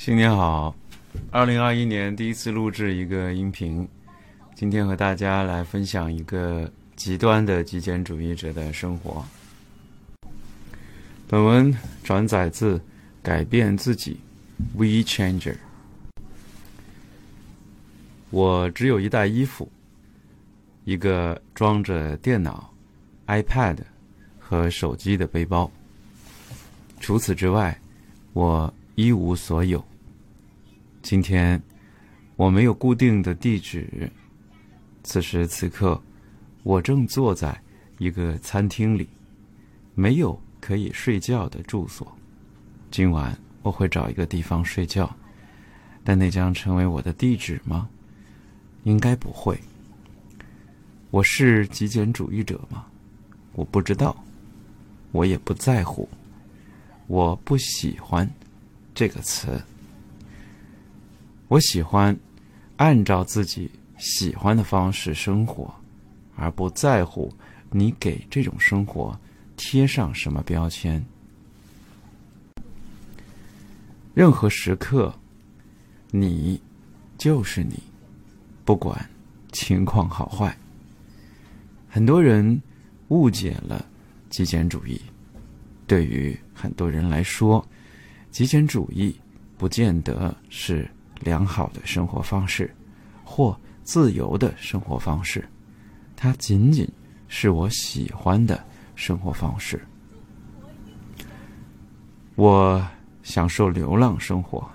[0.00, 0.74] 新年好！
[1.30, 3.86] 二零二一年第一次录制一个音频，
[4.54, 9.22] 今天和大家来分享一个极端的极简主义者的生活。
[11.28, 11.70] 本文
[12.02, 12.78] 转载自
[13.22, 14.18] 《改变自己》
[14.78, 15.58] ，We Changer。
[18.30, 19.70] 我只有一袋衣服，
[20.84, 22.72] 一个装着电脑、
[23.26, 23.76] iPad
[24.38, 25.70] 和手机的背包。
[27.00, 27.78] 除此之外，
[28.32, 29.84] 我一无所有。
[31.02, 31.60] 今天
[32.36, 34.10] 我没有固定的地址。
[35.02, 36.00] 此时此刻，
[36.62, 37.58] 我正坐在
[37.98, 39.08] 一个餐厅里，
[39.94, 42.06] 没有可以睡觉的住所。
[42.90, 45.10] 今晚我会找一个地方睡觉，
[46.04, 47.88] 但那将成为我的地址吗？
[48.84, 49.58] 应该不会。
[51.10, 52.84] 我是极简主义者吗？
[53.52, 54.14] 我不知道，
[55.12, 56.08] 我也不在乎。
[57.06, 58.30] 我不喜欢
[58.94, 59.60] 这个词。
[61.50, 62.16] 我喜欢
[62.76, 63.68] 按照自己
[63.98, 65.74] 喜欢的方式生活，
[66.36, 67.28] 而不在乎
[67.72, 69.18] 你给这种生活
[69.56, 71.04] 贴上什么标签。
[74.14, 75.12] 任何时刻，
[76.12, 76.62] 你
[77.18, 77.82] 就是你，
[78.64, 79.10] 不管
[79.50, 80.56] 情况好坏。
[81.88, 82.62] 很多人
[83.08, 83.84] 误解了
[84.28, 85.00] 极简主义。
[85.88, 87.66] 对于很多人来说，
[88.30, 89.12] 极简主义
[89.58, 90.88] 不见得是。
[91.20, 92.74] 良好的生活方式，
[93.24, 95.48] 或自由的生活方式，
[96.16, 96.88] 它仅仅
[97.28, 98.62] 是我喜欢的
[98.96, 99.80] 生活方式。
[102.36, 102.84] 我
[103.22, 104.68] 享受流浪生活，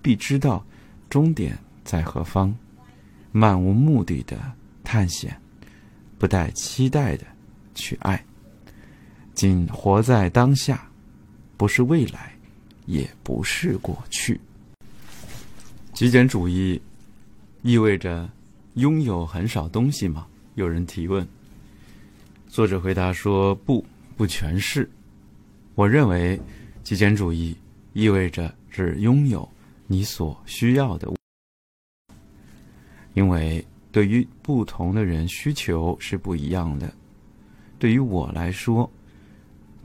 [0.00, 0.64] 必知道
[1.08, 2.54] 终点在何方，
[3.30, 4.38] 漫无目的的
[4.84, 5.34] 探险，
[6.18, 7.24] 不带期待的
[7.74, 8.22] 去爱，
[9.34, 10.86] 仅活在当下，
[11.56, 12.32] 不是未来，
[12.84, 14.38] 也不是过去。
[15.92, 16.80] 极简主义
[17.60, 18.28] 意味着
[18.74, 20.26] 拥有很少东西吗？
[20.54, 21.26] 有人提问。
[22.48, 23.84] 作者回答说：“不，
[24.16, 24.90] 不全是。
[25.74, 26.40] 我认为，
[26.82, 27.54] 极简主义
[27.92, 29.46] 意味着只拥有
[29.86, 31.16] 你所需要的物。
[33.12, 36.90] 因为对于不同的人，需求是不一样的。
[37.78, 38.90] 对于我来说，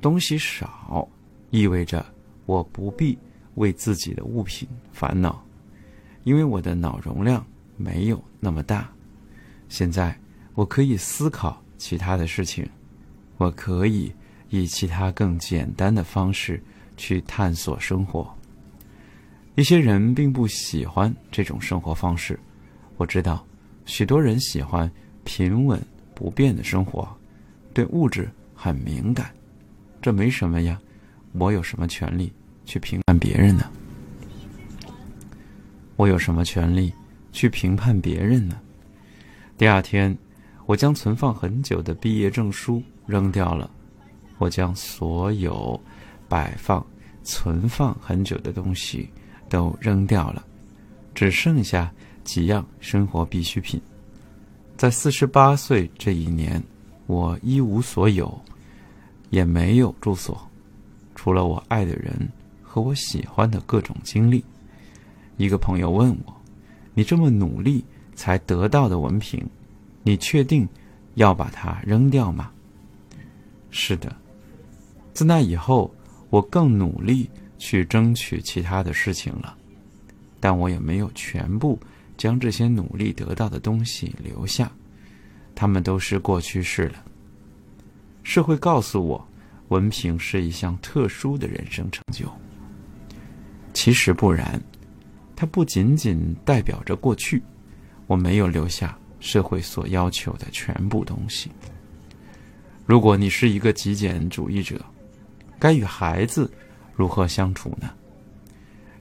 [0.01, 1.06] 东西少
[1.50, 2.06] 意味着
[2.45, 3.18] 我不必
[3.56, 5.44] 为自己的物品烦恼。”
[6.27, 7.45] 因为我的脑容量
[7.77, 8.89] 没有那么大，
[9.69, 10.13] 现在
[10.55, 12.67] 我可以思考其他的事情，
[13.38, 14.11] 我可以
[14.49, 16.61] 以其他更简单的方式
[16.97, 18.29] 去探索生活。
[19.55, 22.38] 一些人并不喜欢这种生活方式，
[22.97, 23.41] 我知道
[23.85, 24.91] 许多人喜欢
[25.23, 25.81] 平稳
[26.13, 27.07] 不变的生活，
[27.73, 29.33] 对物质很敏感，
[30.01, 30.77] 这没什么呀，
[31.31, 32.33] 我有什么权利
[32.65, 33.71] 去评判别人呢？
[35.97, 36.94] 我有什么权利
[37.34, 38.56] 去评判别人呢？
[39.58, 40.16] 第二天，
[40.68, 43.69] 我将存放很久的毕业证书扔掉了。
[44.38, 45.80] 我将所有
[46.30, 46.86] 摆放、
[47.24, 49.09] 存放很久的东西
[49.50, 50.46] 都扔掉了，
[51.16, 51.91] 只剩下
[52.24, 53.81] 几样生活必需品。
[54.78, 56.63] 在四十八岁这一年，
[57.07, 58.40] 我一无所有，
[59.31, 60.40] 也没有住所，
[61.16, 62.13] 除了我爱的人
[62.62, 64.46] 和我喜欢的各种经历。
[65.38, 66.36] 一个朋友问我
[66.94, 69.44] ：“你这么努力才得到的文凭，
[70.03, 70.68] 你确定
[71.16, 72.52] 要把它扔掉吗？”
[73.72, 74.14] 是的。
[75.14, 75.94] 自那以后，
[76.30, 79.56] 我更努力去争取其他的事情了，
[80.40, 81.80] 但我也没有全部
[82.18, 84.72] 将这些努力得到的东西留下，
[85.56, 87.04] 他们都是过去式了。
[88.24, 89.28] 社会告诉我，
[89.69, 92.28] 文凭是一项特殊的人生成就，
[93.74, 94.62] 其实不然。
[95.38, 97.44] 它不仅仅代表着过去，
[98.08, 101.52] 我没有留下社会所要求的全部东西。
[102.88, 104.84] 如果你是一个极简主义者，
[105.59, 106.52] 该与孩子
[106.96, 107.92] 如何相处呢？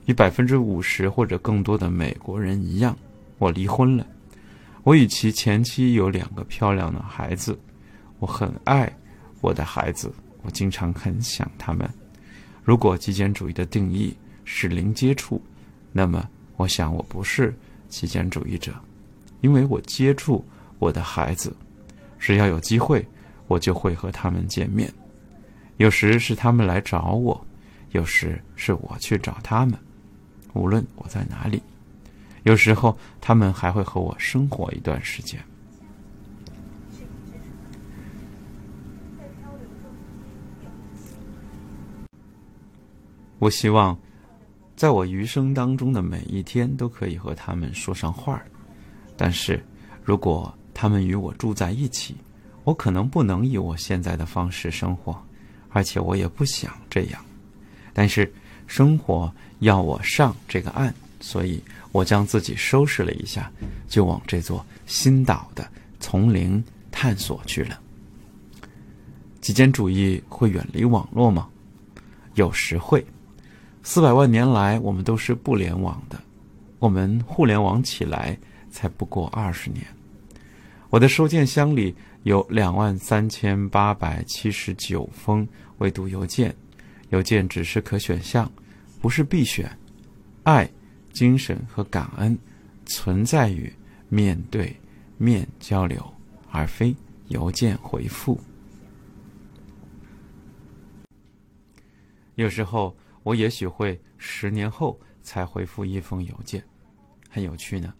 [0.05, 2.95] 与百分之五十或者更多的美国人一样，
[3.39, 4.05] 我离婚了。
[4.83, 7.59] 我与其前妻有两个漂亮的孩子，
[8.19, 8.95] 我很爱
[9.41, 10.13] 我的孩子，
[10.43, 11.89] 我经常很想他们。
[12.63, 15.41] 如果极简主义的定义是零接触，
[15.97, 17.51] 那么，我想我不是
[17.89, 18.71] 极简主义者，
[19.41, 20.45] 因为我接触
[20.77, 21.51] 我的孩子，
[22.19, 23.03] 只要有机会，
[23.47, 24.93] 我就会和他们见面。
[25.77, 27.43] 有时是他们来找我，
[27.93, 29.75] 有时是我去找他们。
[30.53, 31.59] 无论我在哪里，
[32.43, 35.43] 有时候他们还会和我生活一段时间。
[43.39, 43.97] 我希望。
[44.77, 48.45] 在我余生当中的每一天都可以和他们说上话儿。
[49.17, 49.59] 但是，
[50.03, 52.15] 如果他们与我住在一起，
[52.63, 55.19] 我可能不能以我现在的方式生活，
[55.69, 57.19] 而且我也不想这样。
[57.91, 58.31] 但是，
[58.67, 61.59] 生活要我上这个岸，所以
[61.91, 63.51] 我将自己收拾了一下，
[63.87, 65.67] 就往这座新岛的
[65.99, 67.79] 丛林探索去了。
[69.41, 71.49] 极简主义会远离网络吗？
[72.35, 73.03] 有时会。
[73.89, 76.21] 四百万年来，我们都是不联网的。
[76.77, 78.37] 我们互联网起来
[78.69, 79.81] 才不过二十年。
[80.89, 85.47] 我的收件箱里有两万三千八百七十九封
[85.77, 86.53] 未读邮件，
[87.11, 88.51] 邮件只是可选项，
[88.99, 89.71] 不是必选。
[90.43, 90.69] 爱、
[91.13, 92.37] 精神和感恩
[92.85, 93.71] 存在于
[94.09, 94.75] 面对
[95.17, 96.05] 面交流，
[96.51, 96.93] 而非
[97.29, 98.37] 邮件回复。
[102.35, 102.93] 有时候。
[103.27, 106.63] 我也许会十年后才回复一封邮件，
[107.29, 107.93] 很有趣呢。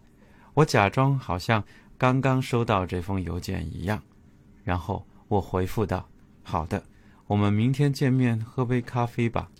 [0.54, 1.62] 我假装好像
[1.98, 4.02] 刚刚收到这封邮件一样，
[4.64, 6.08] 然后我回复道
[6.42, 6.82] ：“好的，
[7.26, 9.50] 我们明天见面喝杯咖啡吧。”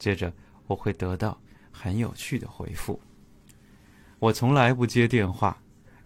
[0.00, 0.34] 接着
[0.66, 1.40] 我会得到
[1.70, 3.00] 很有趣的回复。
[4.18, 5.56] 我从来不接电话，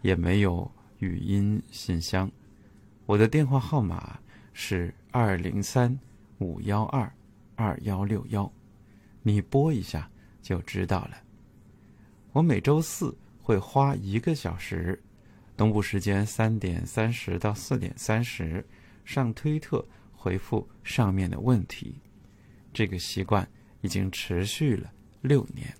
[0.02, 2.31] 也没有语音信箱。
[3.06, 4.20] 我的电话号码
[4.52, 5.99] 是二零三
[6.40, 7.11] 五幺二
[7.56, 8.52] 二幺六幺。
[9.23, 10.11] 你拨一下
[10.41, 11.23] 就知道了。
[12.32, 15.00] 我每周四会花一个小时，
[15.56, 18.65] 东部时间三点三十到四点三十，
[19.05, 21.99] 上推特回复上面的问题。
[22.73, 23.49] 这个习惯
[23.81, 25.75] 已经持续了六年。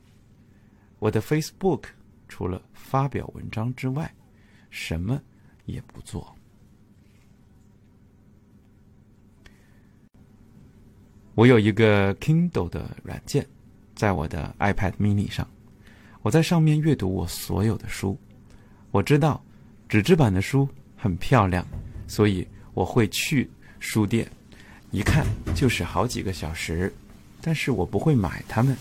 [0.99, 1.85] 我的 Facebook
[2.29, 4.13] 除了发表文章之外，
[4.71, 5.23] 什么
[5.65, 6.38] 也不做。
[11.39, 13.47] 我有一个 Kindle 的软件，
[13.95, 15.47] 在我的 iPad mini 上，
[16.23, 18.19] 我在上面阅读我所有的书。
[18.91, 19.41] 我知道
[19.89, 21.65] 纸质版的书很漂亮，
[22.09, 22.45] 所以
[22.75, 23.49] 我会去
[23.79, 24.29] 书店，
[24.91, 25.25] 一看
[25.55, 26.93] 就是好几个小时。
[27.41, 28.77] 但是我不会买它们，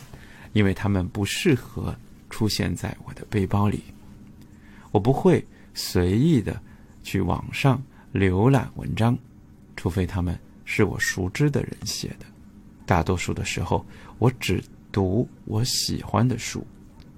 [0.54, 1.96] 因为它们不适合
[2.28, 3.84] 出现在我的背包里。
[4.90, 5.46] 我不会
[5.76, 6.60] 随意的
[7.04, 7.80] 去网上
[8.12, 9.16] 浏览文章，
[9.76, 12.26] 除非他们是我熟知的人写的。
[12.88, 13.86] 大多数的时候，
[14.18, 16.66] 我只读我喜欢的书。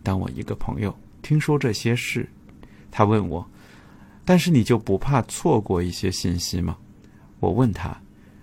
[0.01, 2.27] 当我一个朋友听说这些事，
[2.89, 3.48] 他问我
[4.25, 6.75] ：“但是你就不怕错过一些信息吗？”
[7.39, 7.95] 我问他：“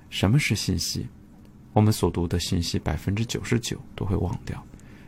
[0.09, 1.05] 什么是信息？”
[1.75, 4.65] 我们所读的信息百分之九十九都会忘掉。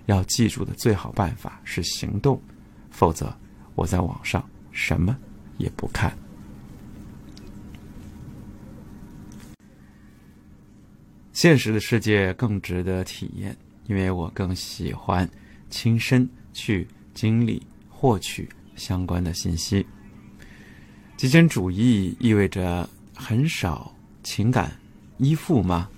[0.06, 2.43] 要记住的最好办法是行动，
[2.91, 3.32] 否则
[3.75, 5.17] 我在网上什么
[5.56, 6.12] 也不看。
[11.38, 13.56] 现实的世界更值得体验，
[13.87, 15.31] 因为我更喜欢
[15.70, 19.87] 亲身去经历、获取相关的信息。
[21.17, 23.94] 极简主义意味着很少
[24.25, 24.76] 情感
[25.19, 25.88] 依附吗？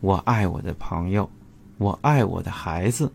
[0.00, 1.30] 我爱我的朋友，
[1.76, 3.12] 我爱我的孩子，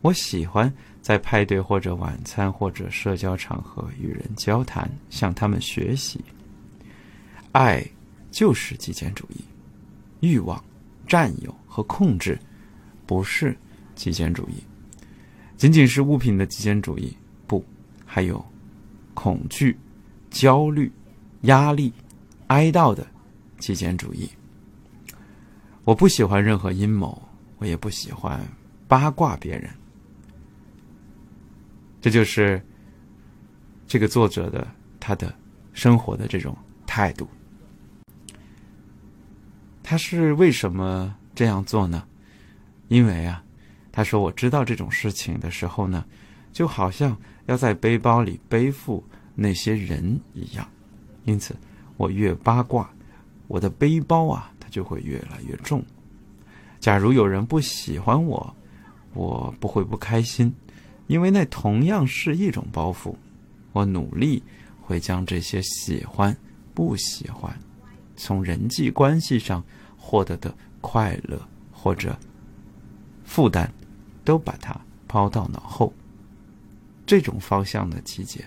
[0.00, 6.18] 我喜欢在派对或者晚餐或者社交场合与人交谈，向他们学习。
[7.52, 7.86] 爱
[8.30, 9.44] 就是极简主义，
[10.20, 10.64] 欲望。
[11.08, 12.38] 占有和控制，
[13.06, 13.56] 不是
[13.94, 14.62] 极简主义，
[15.56, 17.16] 仅仅是物品的极简主义，
[17.46, 17.64] 不，
[18.04, 18.44] 还有
[19.14, 19.76] 恐惧、
[20.30, 20.92] 焦虑、
[21.42, 21.92] 压力、
[22.48, 23.04] 哀悼的
[23.58, 24.28] 极简主义。
[25.84, 27.20] 我不喜欢任何阴谋，
[27.56, 28.38] 我也不喜欢
[28.86, 29.70] 八卦别人。
[32.00, 32.62] 这就是
[33.86, 34.68] 这个作者的
[35.00, 35.34] 他的
[35.72, 37.26] 生活的这种态度。
[39.90, 42.04] 他是为什么这样做呢？
[42.88, 43.42] 因为啊，
[43.90, 46.04] 他说我知道这种事情的时候呢，
[46.52, 47.16] 就好像
[47.46, 49.02] 要在背包里背负
[49.34, 50.68] 那些人一样，
[51.24, 51.56] 因此
[51.96, 52.90] 我越八卦，
[53.46, 55.82] 我的背包啊，它就会越来越重。
[56.78, 58.54] 假如有人不喜欢我，
[59.14, 60.54] 我不会不开心，
[61.06, 63.14] 因为那同样是一种包袱。
[63.72, 64.42] 我努力
[64.82, 66.36] 会将这些喜欢、
[66.74, 67.58] 不喜欢，
[68.18, 69.64] 从人际关系上。
[70.00, 71.38] 获得的快乐
[71.70, 72.18] 或者
[73.24, 73.70] 负担，
[74.24, 74.74] 都把它
[75.06, 75.92] 抛到脑后。
[77.04, 78.42] 这种方向的极简，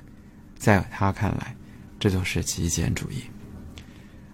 [0.56, 1.56] 在他看来，
[2.00, 3.22] 这就是极简主义。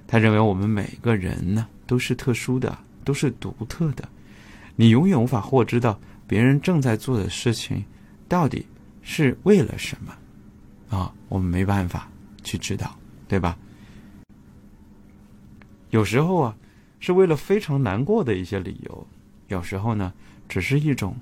[0.08, 4.08] 他认为我们每个人呢都是特殊的，都是独特的。
[4.77, 7.84] 你永远无法获知到别人正在做的事情
[8.29, 8.65] 到底
[9.01, 11.13] 是为了什么啊？
[11.27, 12.10] 我们没办法
[12.41, 13.58] 去知道，对吧？
[15.98, 16.56] 有时候啊。
[17.00, 19.08] 是为了非常难过的一些理由，
[19.50, 20.12] 有时候呢，
[20.50, 21.16] 只是一种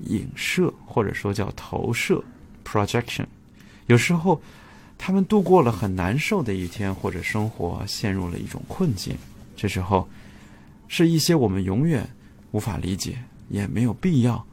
[0.00, 2.20] 影射，或者说叫投射
[2.64, 3.24] （projection）。
[3.86, 4.42] 有时候，
[4.98, 9.16] 他们度过了很难受的一天，或者生活陷入了一种困境。
[9.54, 10.08] 这时候，
[10.88, 12.04] 是一些我们永远
[12.50, 13.16] 无法理解，
[13.48, 14.44] 也没有必要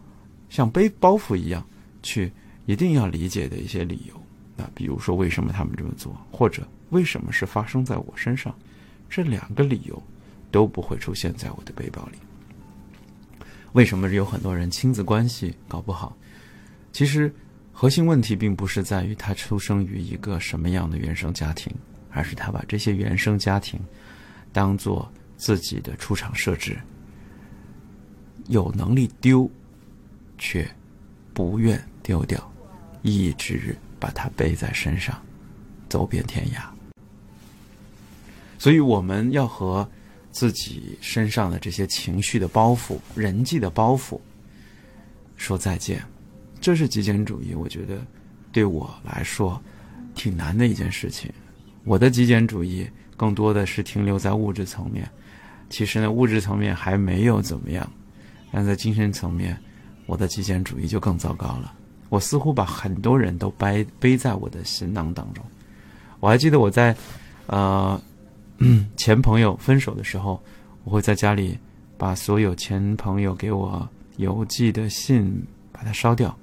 [0.52, 1.66] 像背包袱一样
[2.04, 2.32] 去
[2.68, 4.14] 一定要理解的一些理由。
[4.56, 6.62] 那比如说，为什么他们这么做，或者
[6.92, 8.54] 为什么是发生在我身上？
[9.10, 10.02] 这两个理由
[10.52, 12.18] 都不会出现在我的背包里。
[13.74, 16.16] 为什么有很多人亲子关系搞不好？
[16.92, 17.34] 其实
[17.72, 21.74] 核心问题并不是在于他出生于一个什么样的原生家庭，
[22.12, 23.80] 而是他把这些原生家庭
[24.54, 26.78] 当做自己的出厂设置，
[28.48, 29.50] 有能力丢，
[30.38, 30.70] 却
[31.34, 32.52] 不愿丢掉，
[33.02, 33.76] 一直。
[34.02, 35.22] 把它背在身上，
[35.90, 36.79] 走遍天涯。
[38.60, 39.90] 所以我们要和
[40.30, 44.20] 自己身上的这些情绪的包袱、人际的包袱
[45.38, 46.04] 说再见。
[46.62, 48.06] 这是极简主义，我觉得
[48.52, 49.60] 对我来说
[50.14, 51.32] 挺难的一件事情。
[51.86, 55.10] 我的极简主义更多的是停留在物质层面，
[55.70, 57.90] 其实呢，物质层面还没有怎么样，
[58.52, 59.58] 但在精神层面，
[60.06, 61.74] 我的极简主义就更糟糕了。
[62.10, 65.44] 我似乎把很多人都背背在我的行囊当中。
[66.20, 66.94] 我还记得我在，
[67.46, 68.00] 呃，
[68.96, 70.42] 前朋友分手的时候，
[70.84, 71.58] 我会在家里
[71.98, 73.88] 把所有前朋友给我
[74.18, 76.38] 邮寄的信把它烧掉。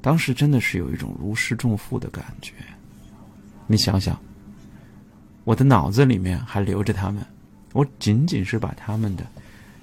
[0.00, 2.52] 当时真的是有一种如释重负的感觉。
[3.66, 4.18] 你想想，
[5.44, 7.24] 我的脑子里面还留着他们，
[7.72, 9.26] 我仅仅是把他们的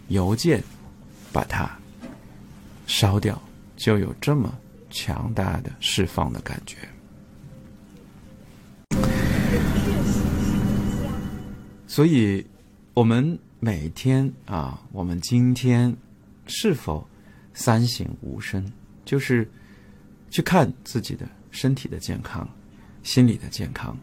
[0.08, 0.64] 邮件
[1.32, 1.70] 把它
[2.88, 3.42] 烧掉，
[3.76, 4.54] 就有这么。
[4.96, 6.78] 强大的释放的感觉，
[11.94, 12.44] 所以，
[12.96, 15.96] 我们每天啊，我们今天
[16.48, 17.08] 是否
[17.54, 18.66] 三省吾身，
[19.06, 19.48] 就是
[20.32, 22.50] 去看自己的身体的健康、
[23.04, 23.96] 心理的健康，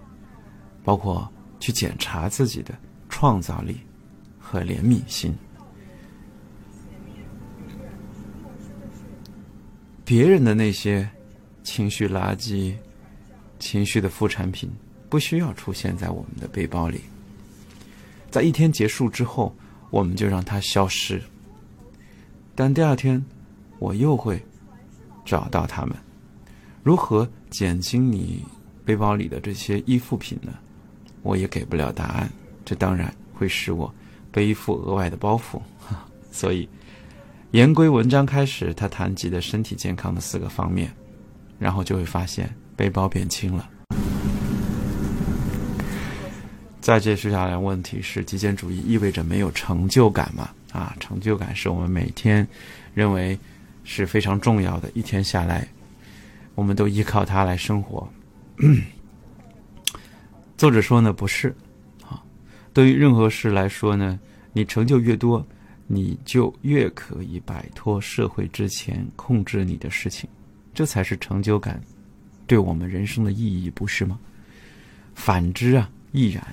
[0.84, 1.28] 包括
[1.58, 2.72] 去检查自己的
[3.08, 3.80] 创造力
[4.38, 5.34] 和怜悯心。
[10.04, 11.10] 别人的那些
[11.64, 12.72] 情绪垃圾、
[13.58, 14.70] 情绪的副产品，
[15.08, 17.00] 不需要出现在我们的背包里。
[18.30, 19.54] 在一天结束之后，
[19.90, 21.20] 我们就让它消失。
[22.54, 23.22] 但第二天，
[23.78, 24.40] 我又会
[25.24, 25.96] 找到它们。
[26.82, 28.44] 如何减轻你
[28.84, 30.52] 背包里的这些依附品呢？
[31.22, 32.30] 我也给不了答案。
[32.64, 33.92] 这当然会使我
[34.30, 35.60] 背负额外的包袱。
[36.30, 36.68] 所以。
[37.52, 40.88] 言归文章开始，他谈及的身体健康的四个方面，
[41.58, 43.68] 然后就会发现背包变轻了。
[46.90, 50.50] 再接下来问题是：极简主义意味着没有成就感吗？
[50.72, 52.44] 啊，成就感是我们每天
[52.94, 53.38] 认为
[53.84, 54.90] 是非常重要的。
[54.92, 55.68] 一天下来，
[56.56, 58.12] 我们都依靠它来生活。
[60.58, 61.54] 作者说呢，不是。
[62.08, 62.20] 啊，
[62.72, 64.18] 对于任何事来说呢，
[64.52, 65.46] 你成就越多。
[65.86, 70.28] 你就越可以摆脱社会之前控制你的事情，
[70.74, 71.80] 这才是成就感，
[72.48, 74.18] 对我们人生的意义，不是吗？
[75.14, 76.44] 反之啊，亦然。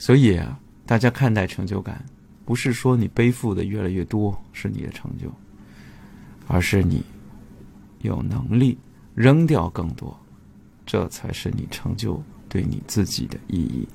[0.00, 2.02] 所以啊，大家看待成就感，
[2.46, 5.30] 不是说你背负的越来越多是你的成就，
[6.48, 7.04] 而是你
[8.00, 8.78] 有能力
[9.14, 10.18] 扔掉更多，
[10.86, 13.86] 这才是你成就对你自己的意义。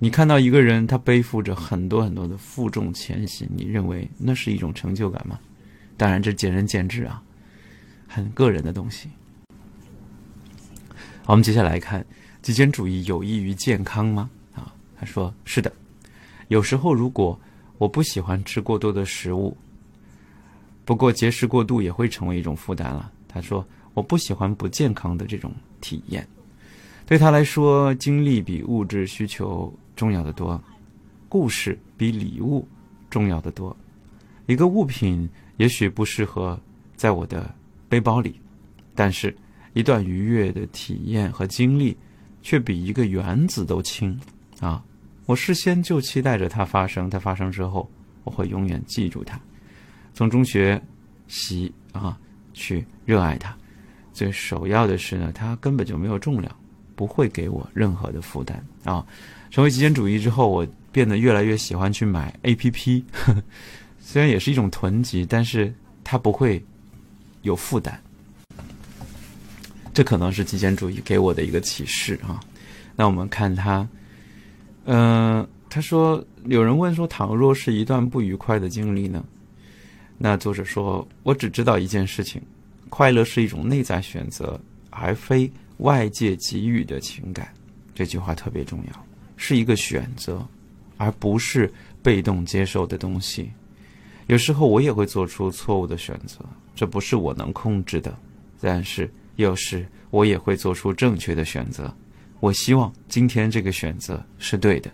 [0.00, 5.38] 你看到一个人，他背负着很多很多的负重前行，你认为那是一种成就感吗？
[5.96, 7.22] 当然，这见仁见智啊，
[8.08, 9.08] 很个人的东西。
[11.22, 12.04] 好，我们接下来看，
[12.42, 14.28] 极简主义有益于健康吗？
[15.04, 15.72] 说是的。
[16.48, 17.38] 有时候，如果
[17.78, 19.56] 我不喜欢吃过多的食物，
[20.84, 23.10] 不过节食过度也会成为一种负担了。
[23.28, 26.26] 他说，我不喜欢不健康的这种体验。
[27.06, 29.72] 对他来说，精力比物质需求。
[29.96, 30.60] 重要的多，
[31.28, 32.66] 故事比礼物
[33.08, 33.76] 重要的多。
[34.46, 36.58] 一个物品也许不适合
[36.96, 37.54] 在我的
[37.88, 38.40] 背包里，
[38.92, 39.32] 但是
[39.72, 41.96] 一段愉悦的体验和经历
[42.42, 44.18] 却比一个原子都轻
[44.58, 44.84] 啊！
[45.26, 47.90] 我事先就期待着它发生，它发生之后，
[48.24, 49.38] 我会永远记住它，
[50.12, 50.80] 从中学
[51.28, 52.18] 习啊，
[52.52, 53.56] 去热爱它。
[54.12, 56.54] 最首要的是呢，它根本就没有重量，
[56.94, 59.04] 不会给我任何的负担啊。
[59.50, 63.04] 成为极简主义之后，我变得越来越喜欢去买 A P P，
[63.98, 65.72] 虽然也是一种囤积，但是
[66.04, 66.64] 它不会
[67.42, 68.00] 有负担。
[69.92, 72.40] 这可能是极简主义给我的一个启示啊。
[72.96, 73.88] 那我们看它，
[74.84, 79.24] 嗯，他说有人问说，倘若是一段不愉快的经历呢？
[80.16, 82.40] 那作者说：“我只知道一件事情，
[82.88, 84.60] 快乐是一种内在选择，
[84.90, 87.52] 而非外界给予的情感。”
[87.94, 90.46] 这句话特别重要，是一个选择，
[90.96, 91.72] 而不是
[92.02, 93.50] 被动接受的东西。
[94.26, 96.38] 有时候我也会做出错误的选择，
[96.76, 98.16] 这不是我能控制的。
[98.60, 101.94] 但是有时我也会做出正确的选择。
[102.44, 104.90] 我希望今天这个选择是对的。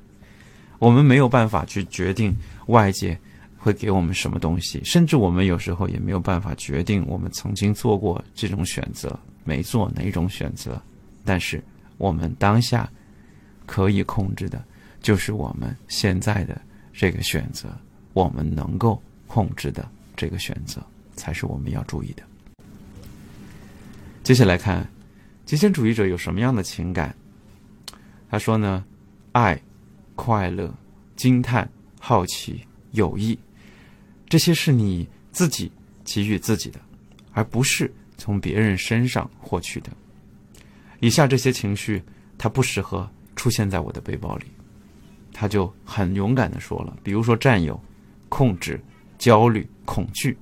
[0.78, 2.32] 我们没有办法去决定
[2.66, 3.18] 外界
[3.58, 10.80] 会给我们什么东西，甚至我们有时候也没有办法决定我们曾经做过这种选择没做哪种选择。
[11.24, 11.60] 但是
[11.98, 12.88] 我们当下
[13.66, 14.64] 可以控制的，
[15.02, 16.56] 就是我们现在的
[16.92, 17.68] 这个选择。
[18.12, 20.80] 我们能够控制的这个选择，
[21.16, 22.22] 才是我们要注意的。
[24.22, 24.88] 接下来看，
[25.44, 27.12] 极简主义者有什么样的情感？
[28.30, 28.84] 他说呢，
[29.32, 29.60] 爱。
[30.16, 30.70] 快乐、
[31.16, 31.66] 惊叹、
[31.98, 32.60] 好奇、
[32.90, 33.38] 友谊，
[34.28, 35.72] 这些是你自己
[36.04, 36.78] 给予自己的，
[37.32, 39.88] 而不是从别人身上获取的。
[40.98, 42.02] 以下这些情绪，
[42.36, 44.44] 它不适合出现在我的背包里。
[45.32, 47.80] 他就很勇敢的说了，比如说占有、
[48.28, 48.78] 控制、
[49.16, 50.36] 焦虑、恐惧。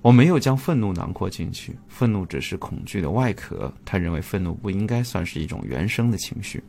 [0.00, 3.70] 我没有将愤怒囊括进去，愤怒只是恐惧的外壳。
[3.84, 6.64] 他认为愤怒不应该算是一种原生的情绪。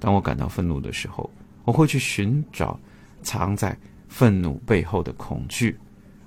[0.00, 1.30] 当我感到愤怒的时候。
[1.66, 2.80] 我会去寻找
[3.22, 3.76] 藏在
[4.08, 5.78] 愤怒背后的恐惧。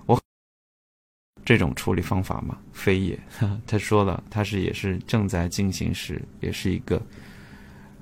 [0.06, 0.18] 我
[1.44, 2.58] 这种处理方法吗？
[2.72, 3.20] 非也。
[3.66, 7.02] 他说了，他是也是正在进行时，也是一个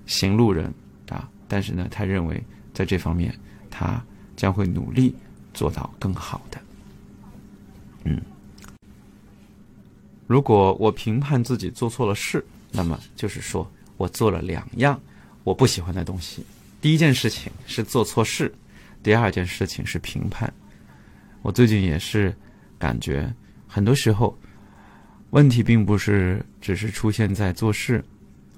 [0.05, 0.71] 行路人
[1.09, 1.27] 啊。
[1.47, 3.33] 但是呢，他认为在这方面，
[3.71, 4.03] 他
[4.35, 5.15] 将会努力
[5.53, 6.61] 做到更好的。
[8.03, 8.21] 嗯，
[10.27, 14.99] 如果我评判自己做错了事，那么就是说我做了两样
[15.43, 16.43] 我不喜欢的东西。
[16.81, 18.53] 第一件事情是做错事，
[19.03, 20.51] 第二件事情是评判。
[21.41, 22.35] 我最近也是
[22.77, 23.31] 感觉，
[23.67, 24.37] 很多时候
[25.31, 28.03] 问题并不是只是出现在做事。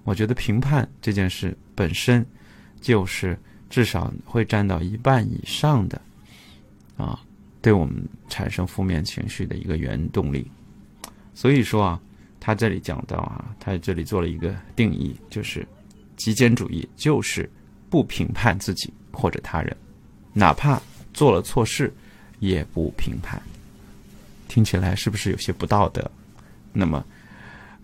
[0.03, 2.25] 我觉得评判这件事本身
[2.81, 3.37] 就是
[3.69, 6.01] 至少会占到一半以上的
[6.97, 7.19] 啊，
[7.61, 10.49] 对我们产生负面情绪的一个原动力。
[11.33, 12.01] 所以说啊，
[12.39, 15.65] 他这里讲到啊，他这里做了一个定义，就是
[16.23, 17.49] 极简主义就是。
[17.89, 19.77] 不评判自己或者他人，
[20.33, 20.81] 哪怕
[21.13, 21.93] 做了错事，
[22.39, 23.39] 也不评判。
[24.47, 26.09] 听起来是不是有些不道德？
[26.71, 27.05] 那么，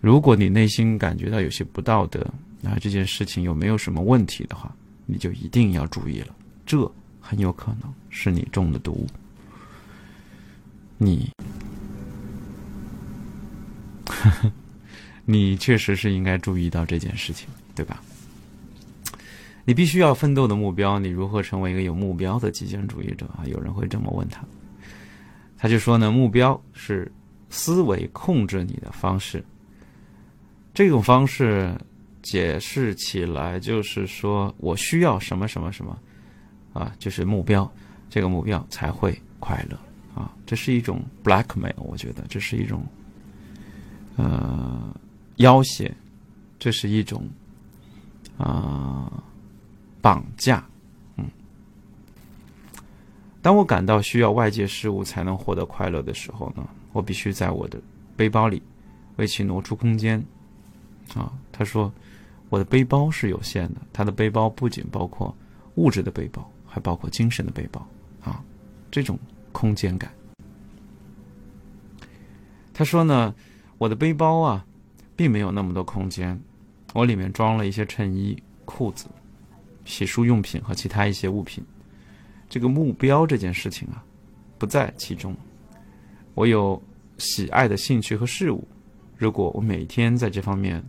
[0.00, 2.26] 如果你内心感觉到有些不道德，
[2.60, 4.74] 那这件事情有没有什么问题的话，
[5.06, 6.34] 你就一定要注意了。
[6.66, 9.06] 这很有可能是你中的毒。
[10.98, 11.30] 你，
[15.24, 18.02] 你确实是应该注意到这件事情，对吧？
[19.64, 23.44] 你必须要奋斗的目标，你如何成为一个有目标的极简主义者啊？
[23.46, 24.42] 有人会这么问他，
[25.56, 27.10] 他就说呢，目标是
[27.50, 29.44] 思维控制你的方式。
[30.72, 31.76] 这种方式
[32.22, 35.96] 解释起来就是说我需要什么什么什么
[36.72, 37.70] 啊，就是目标，
[38.08, 39.78] 这个目标才会快乐
[40.14, 40.34] 啊。
[40.46, 42.82] 这是一种 blackmail，我觉得这是一种
[44.16, 44.96] 呃
[45.36, 45.92] 要挟，
[46.58, 47.28] 这是一种
[48.38, 49.22] 啊。
[50.00, 50.64] 绑架，
[51.16, 51.26] 嗯。
[53.42, 57.80] 当我感到需要外界事物才能获得快乐的时候呢，我必须在我的
[58.16, 58.62] 背包里
[59.16, 60.22] 为其挪出空间。
[61.14, 61.92] 啊，他说，
[62.48, 65.34] 我的背包是有限的，他的背包不仅包括
[65.74, 67.84] 物质的背包，还包括精神的背包。
[68.22, 68.44] 啊，
[68.90, 69.18] 这种
[69.50, 70.12] 空间感。
[72.72, 73.34] 他说呢，
[73.76, 74.64] 我的背包啊，
[75.16, 76.40] 并没有那么多空间，
[76.94, 79.06] 我里面装了一些衬衣、裤子。
[79.90, 81.64] 洗漱用品和其他一些物品，
[82.48, 84.04] 这个目标这件事情啊，
[84.56, 85.36] 不在其中。
[86.34, 86.80] 我有
[87.18, 88.66] 喜爱的兴趣和事物，
[89.18, 90.80] 如果我每天在这方面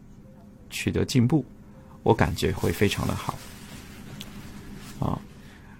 [0.69, 1.43] 取得进步，
[2.03, 3.37] 我感觉会非常的好。
[4.99, 5.19] 啊，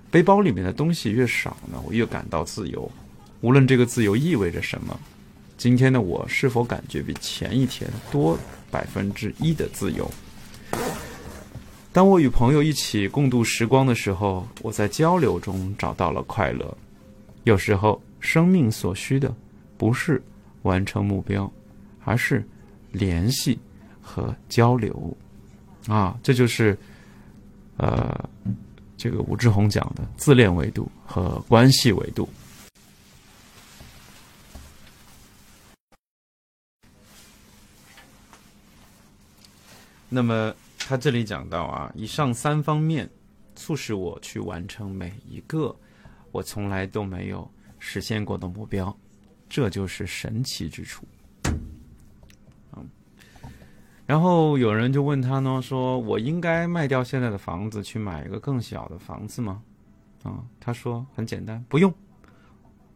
[0.09, 2.91] 背包里面的东西越少呢，我越感到自由。
[3.41, 4.99] 无论这个自由意味着什么，
[5.57, 8.35] 今天的我是否感觉比前一天多
[8.71, 10.09] 百分之一的自由？
[11.93, 16.77] 当我与朋友一起共度时光的时候，我在交流中找到了快乐。
[17.43, 19.35] 有时候，生命所需的
[19.77, 20.23] 不是
[20.61, 21.51] 完成目标，
[22.05, 22.47] 而是
[22.93, 23.59] 联系
[24.01, 25.15] 和交流。
[25.85, 26.77] 啊，这就是
[27.75, 28.17] 呃，
[28.95, 32.29] 这个武志红讲的自恋维度和关系维度。
[40.07, 40.55] 那么。
[40.91, 43.09] 他这里讲到啊，以上三方面
[43.55, 45.73] 促使我去完成每一个
[46.33, 47.49] 我从来都没有
[47.79, 48.93] 实现过的目标。
[49.47, 51.07] 这就是神奇之处。
[52.75, 52.89] 嗯
[54.05, 59.63] 然后有人就问他呢，说我应该卖掉现在的房子，去买一个更小的房子吗？
[60.23, 61.93] 啊，他说很简单，不用。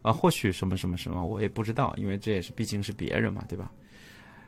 [0.02, 3.72] 啊，或许什么什么什么，我也不知道，因为这也是毕竟是别人嘛，对吧？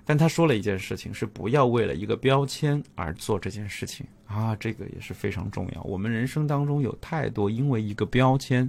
[0.09, 5.83] 但他说了一件事情，是不要为了一个标签而做这件事情啊，这个也是非常重要。
[5.83, 8.66] 我们人生当中有太多因为一个标签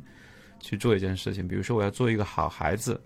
[0.60, 2.99] 去做一件事情，比如说我要做一个好孩子，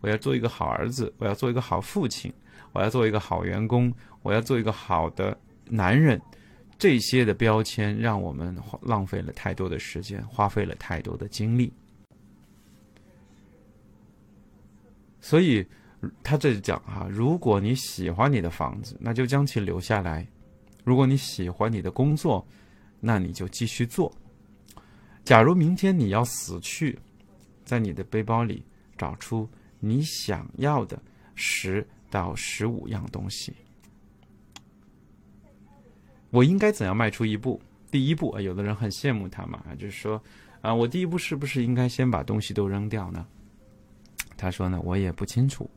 [0.00, 2.32] 我要做一个好儿子，我要做一个好父亲。
[2.72, 6.18] 我要做一个好员工，我要做一个好的男人，
[6.78, 11.70] 这些的标签让我们浪费了太多的时间，花费了太多的精力。
[15.20, 15.64] 所以
[16.22, 20.26] 他这里讲啊，如果你喜欢你的房子，那就将其留下来；
[20.84, 22.46] 如果你喜欢你的工作，
[23.00, 24.12] 那你就继续做。
[25.24, 26.98] 假如明天你要死去，
[27.64, 28.64] 在你的背包里
[28.96, 29.48] 找出
[29.80, 31.00] 你想要的
[31.34, 31.86] 十。
[32.10, 33.52] 到十五样东西，
[36.30, 37.60] 我应该怎样迈出一步？
[37.90, 40.22] 第一步啊，有的人很羡慕他嘛，就是说
[40.60, 43.26] 啊，我第一步是不是应该先把东西都扔掉呢？
[44.36, 45.68] 他说呢，我也不清楚，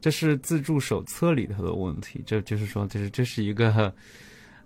[0.00, 3.92] 这是自助手册里头的问题，这就是说，这是这是一个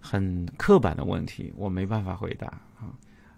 [0.00, 2.46] 很刻板的问题，我没办法回答
[2.78, 2.92] 啊。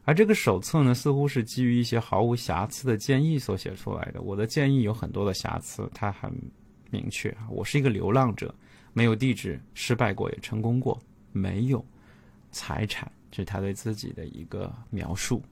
[0.04, 4.22] 而这个手册呢，似乎是基于一些毫无瑕疵的建议所写出来的。
[4.22, 6.32] 我的建议有很多的瑕疵，它很。
[6.90, 8.54] 明确啊，我是一个流浪者，
[8.92, 10.96] 没有地址，失败过也成功过，
[11.32, 11.84] 没有
[12.52, 15.42] 财产，这是他对自己的一个描述。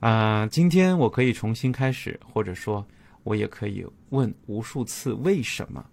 [0.00, 2.86] 啊，今天我可以重新开始，或者说，
[3.24, 5.84] 我也可以问无数次为什么。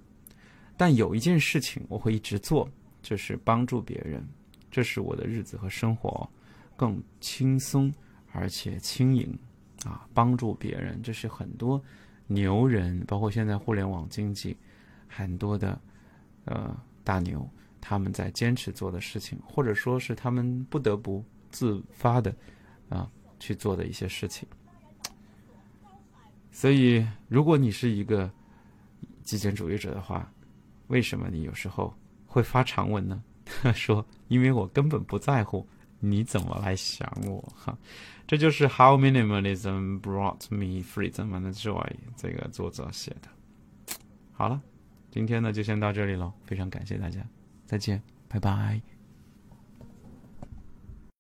[0.77, 2.69] 但有一件事情我会一直做，
[3.01, 4.23] 就是帮助别人，
[4.69, 6.29] 这是我的日子和生活
[6.75, 7.93] 更轻松
[8.31, 9.37] 而且轻盈
[9.85, 10.07] 啊！
[10.13, 11.81] 帮助别人，这是很多。
[12.27, 14.55] 牛人，包括现在互联网经济，
[15.07, 15.79] 很多的
[16.45, 17.45] 呃大牛，
[17.81, 22.33] 他们在坚持做的事情，或者说是他们不得不自发的
[22.87, 24.47] 啊去做的一些事情。
[26.51, 28.29] 所以，如果你是一个
[29.23, 30.29] 极简主义者的话，
[30.87, 31.93] 为什么你有时候
[32.25, 33.23] 会发长文呢？
[33.73, 35.67] 说，因为我根本不在乎
[35.99, 37.77] 你怎么来想我哈。
[38.27, 43.95] 这就是 How Minimalism Brought Me Freedom and Joy 这个作者写的。
[44.31, 44.61] 好了，
[45.09, 47.19] 今天呢就先到这里了，非常感谢大家，
[47.65, 48.90] 再见，拜拜。